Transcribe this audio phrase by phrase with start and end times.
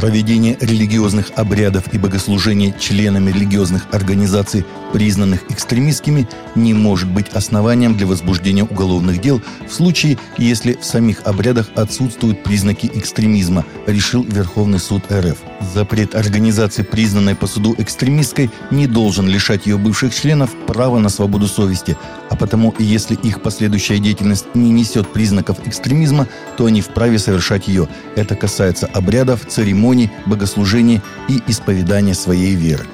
[0.00, 8.06] Проведение религиозных обрядов и богослужений членами религиозных организаций, признанных экстремистскими, не может быть основанием для
[8.06, 15.02] возбуждения уголовных дел в случае, если в самих обрядах отсутствуют признаки экстремизма, решил Верховный суд
[15.10, 15.38] РФ.
[15.74, 21.48] Запрет организации, признанной по суду экстремистской, не должен лишать ее бывших членов права на свободу
[21.48, 21.96] совести,
[22.30, 26.26] а потому, если их последующая деятельность не несет признаков экстремизма,
[26.56, 27.88] то они вправе совершать ее.
[28.16, 32.86] Это касается обрядов, церемоний, богослужений и исповедания своей веры.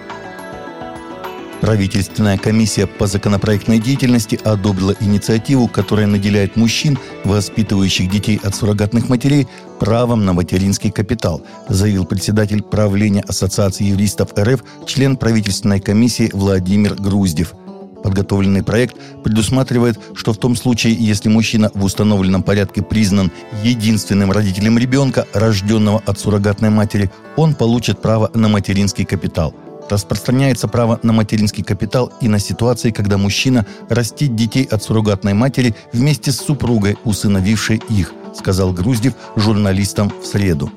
[1.62, 9.46] Правительственная комиссия по законопроектной деятельности одобрила инициативу, которая наделяет мужчин, воспитывающих детей от суррогатных матерей,
[9.78, 17.54] правом на материнский капитал, заявил председатель правления Ассоциации юристов РФ, член правительственной комиссии Владимир Груздев–
[18.02, 23.30] Подготовленный проект предусматривает, что в том случае, если мужчина в установленном порядке признан
[23.62, 29.54] единственным родителем ребенка, рожденного от суррогатной матери, он получит право на материнский капитал.
[29.88, 35.74] Распространяется право на материнский капитал и на ситуации, когда мужчина растит детей от суррогатной матери
[35.92, 40.72] вместе с супругой, усыновившей их, сказал Груздев журналистам в среду.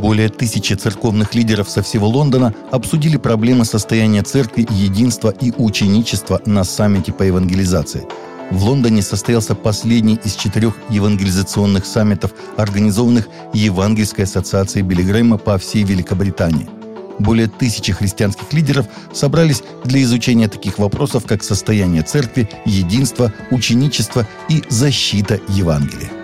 [0.00, 6.64] Более тысячи церковных лидеров со всего Лондона обсудили проблемы состояния церкви, единства и ученичества на
[6.64, 8.06] саммите по евангелизации.
[8.50, 15.84] В Лондоне состоялся последний из четырех евангелизационных саммитов, организованных Евангельской ассоциацией Билли Грэма по всей
[15.84, 16.68] Великобритании.
[17.20, 24.62] Более тысячи христианских лидеров собрались для изучения таких вопросов, как состояние церкви, единство, ученичество и
[24.68, 26.23] защита Евангелия.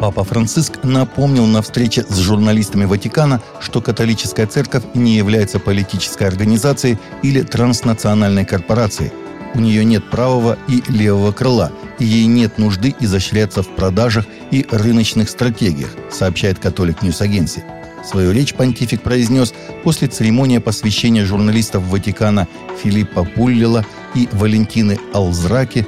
[0.00, 6.98] Папа Франциск напомнил на встрече с журналистами Ватикана, что католическая церковь не является политической организацией
[7.22, 9.12] или транснациональной корпорацией.
[9.54, 14.66] У нее нет правого и левого крыла, и ей нет нужды изощряться в продажах и
[14.68, 17.62] рыночных стратегиях, сообщает Catholic News Agency.
[18.04, 22.48] Свою речь понтифик произнес после церемонии посвящения журналистов Ватикана
[22.82, 25.86] Филипа Пуллеллы и Валентины Алазраки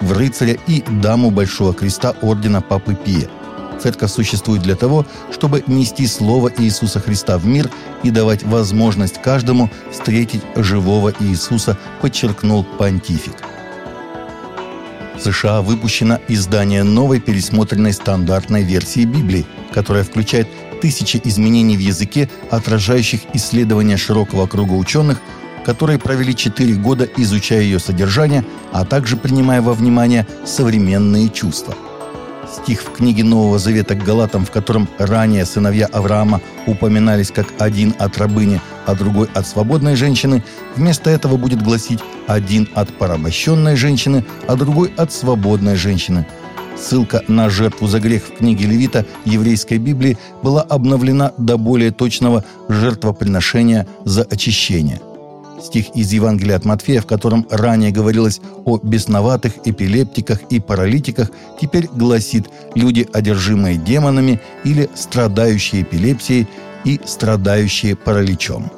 [0.00, 3.28] в рыцаря и даму Большого Креста Ордена Папы Пия–
[3.80, 7.70] Церковь существует для того, чтобы нести Слово Иисуса Христа в мир
[8.02, 13.34] и давать возможность каждому встретить живого Иисуса, подчеркнул понтифик.
[15.16, 20.48] В США выпущено издание новой пересмотренной стандартной версии Библии, которая включает
[20.80, 25.20] тысячи изменений в языке, отражающих исследования широкого круга ученых,
[25.64, 31.74] которые провели 4 года, изучая ее содержание, а также принимая во внимание современные чувства–
[32.48, 37.94] стих в книге Нового Завета к Галатам, в котором ранее сыновья Авраама упоминались как один
[37.98, 40.42] от рабыни, а другой от свободной женщины,
[40.76, 46.26] вместо этого будет гласить один от порабощенной женщины, а другой от свободной женщины.
[46.76, 52.44] Ссылка на жертву за грех в книге Левита еврейской Библии была обновлена до более точного
[52.68, 55.00] жертвоприношения за очищение–
[55.62, 61.88] Стих из Евангелия от Матфея, в котором ранее говорилось о бесноватых, эпилептиках и паралитиках, теперь
[61.88, 66.48] гласит «люди, одержимые демонами» или «страдающие эпилепсией»
[66.84, 68.70] и «страдающие параличом».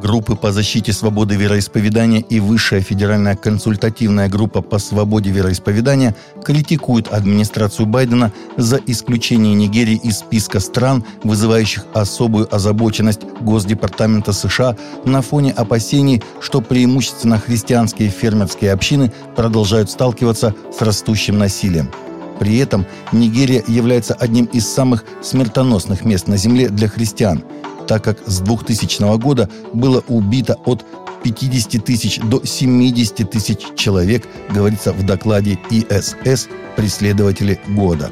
[0.00, 6.14] Группы по защите свободы вероисповедания и Высшая федеральная консультативная группа по свободе вероисповедания
[6.44, 15.20] критикуют администрацию Байдена за исключение Нигерии из списка стран, вызывающих особую озабоченность Госдепартамента США на
[15.20, 21.90] фоне опасений, что преимущественно христианские фермерские общины продолжают сталкиваться с растущим насилием.
[22.38, 27.42] При этом Нигерия является одним из самых смертоносных мест на Земле для христиан–
[27.88, 30.84] так как с 2000 года было убито от
[31.24, 38.10] 50 тысяч до 70 тысяч человек, говорится в докладе ИСС «Преследователи года».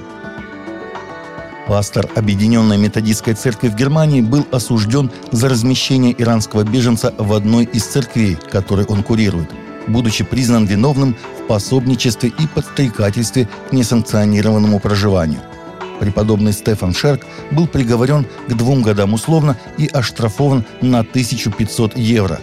[1.68, 7.84] Пастор Объединенной Методистской Церкви в Германии был осужден за размещение иранского беженца в одной из
[7.84, 9.50] церквей, которые он курирует,
[9.88, 15.40] будучи признан виновным в пособничестве и подстрекательстве к несанкционированному проживанию–
[16.00, 22.40] Преподобный Стефан Шерк был приговорен к двум годам условно и оштрафован на 1500 евро,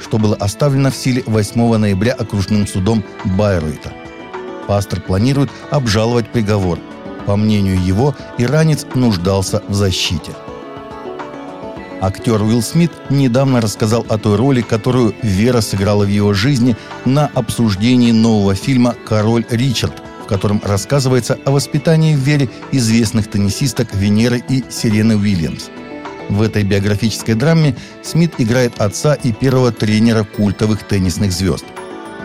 [0.00, 3.92] что было оставлено в силе 8 ноября окружным судом Байройта.
[4.66, 6.78] Пастор планирует обжаловать приговор.
[7.26, 10.32] По мнению его, иранец нуждался в защите.
[12.00, 17.30] Актер Уилл Смит недавно рассказал о той роли, которую Вера сыграла в его жизни на
[17.34, 24.42] обсуждении нового фильма «Король Ричард», в котором рассказывается о воспитании в вере известных теннисисток Венеры
[24.48, 25.66] и Сирены Уильямс.
[26.28, 31.64] В этой биографической драме Смит играет отца и первого тренера культовых теннисных звезд.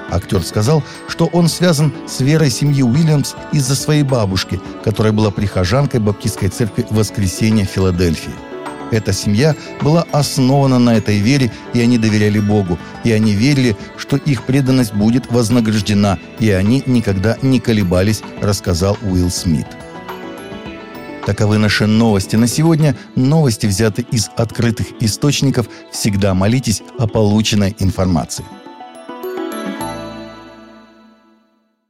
[0.09, 5.99] Актер сказал, что он связан с верой семьи Уильямс из-за своей бабушки, которая была прихожанкой
[5.99, 8.50] Баптистской церкви Воскресения Филадельфии.
[8.91, 14.17] Эта семья была основана на этой вере, и они доверяли Богу, и они верили, что
[14.17, 19.67] их преданность будет вознаграждена, и они никогда не колебались, рассказал Уилл Смит.
[21.25, 22.97] Таковы наши новости на сегодня.
[23.15, 25.67] Новости взяты из открытых источников.
[25.91, 28.43] Всегда молитесь о полученной информации.